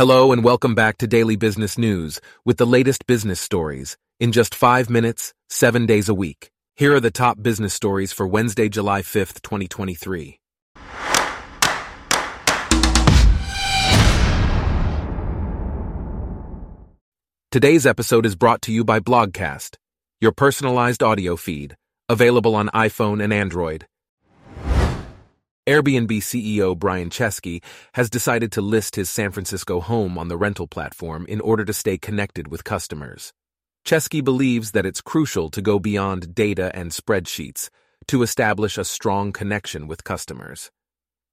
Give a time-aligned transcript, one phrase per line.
[0.00, 4.54] Hello and welcome back to Daily Business News with the latest business stories in just
[4.54, 6.50] five minutes, seven days a week.
[6.74, 10.40] Here are the top business stories for Wednesday, July 5th, 2023.
[17.50, 19.76] Today's episode is brought to you by Blogcast,
[20.18, 21.76] your personalized audio feed,
[22.08, 23.84] available on iPhone and Android.
[25.70, 27.62] Airbnb CEO Brian Chesky
[27.94, 31.72] has decided to list his San Francisco home on the rental platform in order to
[31.72, 33.32] stay connected with customers.
[33.84, 37.68] Chesky believes that it's crucial to go beyond data and spreadsheets
[38.08, 40.72] to establish a strong connection with customers.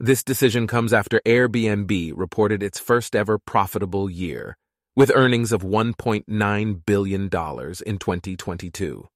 [0.00, 4.56] This decision comes after Airbnb reported its first ever profitable year
[4.96, 9.08] with earnings of $1.9 billion in 2022.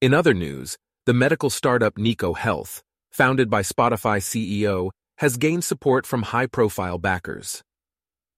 [0.00, 2.82] In other news, the medical startup Neko Health,
[3.16, 7.62] founded by Spotify CEO, has gained support from high profile backers.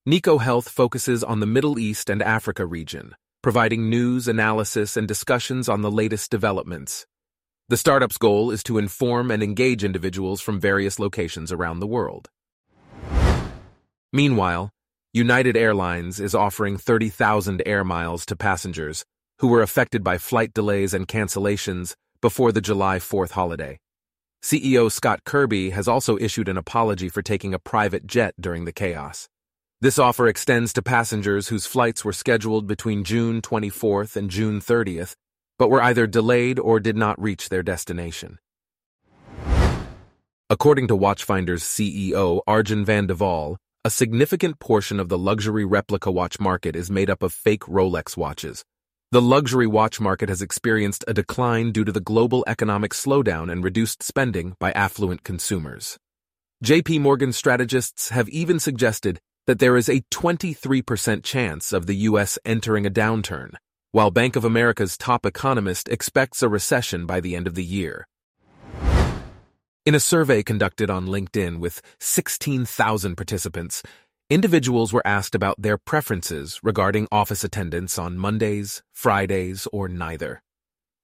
[0.07, 5.67] Neko Health focuses on the Middle East and Africa region, providing news, analysis, and discussions
[5.67, 7.05] on the latest developments.
[7.67, 12.29] The startup's goal is to inform and engage individuals from various locations around the world.
[14.13, 14.69] Meanwhile,
[15.11, 19.03] United Airlines is offering 30,000 air miles to passengers
[19.39, 23.77] who were affected by flight delays and cancellations before the July 4th holiday.
[24.41, 28.71] CEO Scott Kirby has also issued an apology for taking a private jet during the
[28.71, 29.27] chaos.
[29.81, 35.15] This offer extends to passengers whose flights were scheduled between June 24th and June 30th,
[35.57, 38.39] but were either delayed or did not reach their destination.
[40.49, 46.11] According to Watchfinder's CEO Arjen van de Wall, a significant portion of the luxury replica
[46.11, 48.63] watch market is made up of fake Rolex watches.
[49.11, 53.63] The luxury watch market has experienced a decline due to the global economic slowdown and
[53.63, 55.97] reduced spending by affluent consumers.
[56.63, 62.37] JP Morgan strategists have even suggested that there is a 23% chance of the U.S.
[62.45, 63.55] entering a downturn,
[63.93, 68.05] while Bank of America's top economist expects a recession by the end of the year.
[69.87, 73.81] In a survey conducted on LinkedIn with 16,000 participants,
[74.29, 80.41] individuals were asked about their preferences regarding office attendance on Mondays, Fridays, or neither.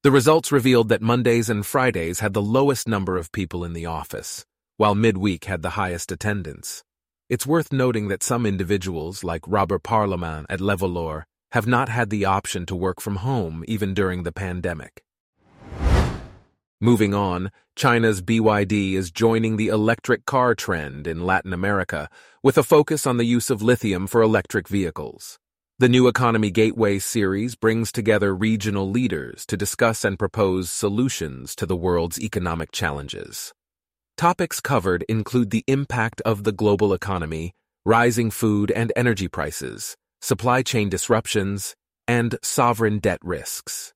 [0.04, 3.88] The results revealed that Mondays and Fridays had the lowest number of people in the
[3.88, 4.46] office,
[4.78, 6.84] while midweek had the highest attendance.
[7.28, 12.26] It's worth noting that some individuals, like Robert Parlement at Levolor, have not had the
[12.26, 15.02] option to work from home even during the pandemic.
[16.82, 22.10] Moving on, China's BYD is joining the electric car trend in Latin America
[22.44, 25.40] with a focus on the use of lithium for electric vehicles.
[25.80, 31.66] The New Economy Gateway series brings together regional leaders to discuss and propose solutions to
[31.66, 33.54] the world's economic challenges.
[34.18, 37.54] Topics covered include the impact of the global economy,
[37.86, 41.74] rising food and energy prices, supply chain disruptions,
[42.06, 43.95] and sovereign debt risks.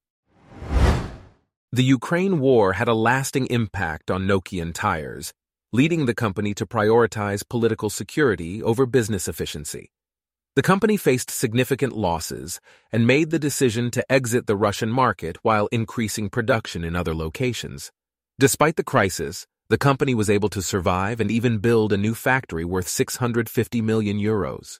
[1.71, 5.33] The Ukraine war had a lasting impact on Nokian Tyres,
[5.71, 9.91] leading the company to prioritize political security over business efficiency.
[10.55, 12.59] The company faced significant losses
[12.91, 17.91] and made the decision to exit the Russian market while increasing production in other locations.
[18.39, 22.65] Despite the crisis, the company was able to survive and even build a new factory
[22.65, 24.79] worth 650 million euros.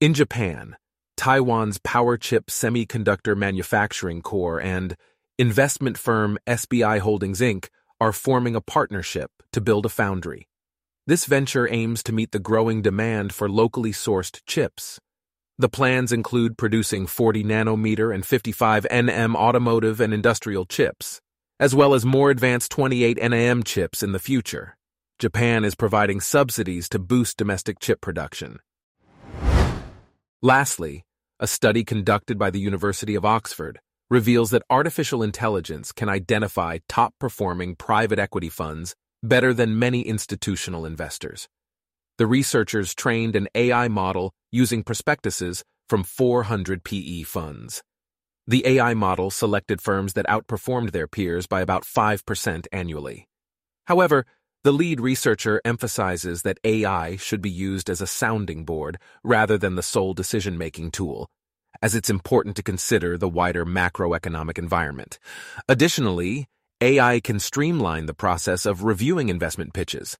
[0.00, 0.76] In Japan,
[1.16, 4.64] Taiwan's Powerchip Semiconductor Manufacturing Corp.
[4.64, 4.96] and
[5.38, 7.68] investment firm SBI Holdings Inc.
[8.00, 10.48] are forming a partnership to build a foundry.
[11.06, 15.00] This venture aims to meet the growing demand for locally sourced chips.
[15.58, 21.20] The plans include producing 40 nanometer and 55 nm automotive and industrial chips,
[21.60, 24.76] as well as more advanced 28 nm chips in the future.
[25.18, 28.58] Japan is providing subsidies to boost domestic chip production.
[30.44, 31.04] Lastly,
[31.38, 33.78] a study conducted by the University of Oxford
[34.10, 40.84] reveals that artificial intelligence can identify top performing private equity funds better than many institutional
[40.84, 41.46] investors.
[42.18, 47.84] The researchers trained an AI model using prospectuses from 400 PE funds.
[48.44, 53.28] The AI model selected firms that outperformed their peers by about 5% annually.
[53.84, 54.26] However,
[54.64, 59.74] the lead researcher emphasizes that AI should be used as a sounding board rather than
[59.74, 61.28] the sole decision making tool,
[61.82, 65.18] as it's important to consider the wider macroeconomic environment.
[65.68, 66.46] Additionally,
[66.80, 70.16] AI can streamline the process of reviewing investment pitches.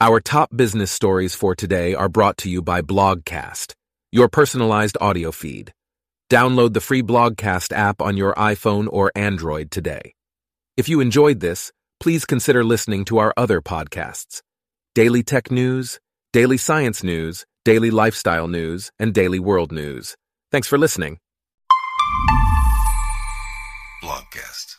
[0.00, 3.74] Our top business stories for today are brought to you by Blogcast,
[4.12, 5.72] your personalized audio feed.
[6.30, 10.14] Download the free Blogcast app on your iPhone or Android today.
[10.76, 14.42] If you enjoyed this, please consider listening to our other podcasts
[14.94, 16.00] daily tech news,
[16.32, 20.16] daily science news, daily lifestyle news, and daily world news.
[20.50, 21.18] Thanks for listening.
[24.02, 24.69] Blogcast.